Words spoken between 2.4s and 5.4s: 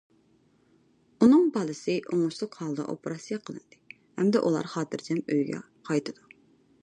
ھالدا ئوپېراتسىيە قىلىندى، ئەمدى ئۇلار خاتىرجەم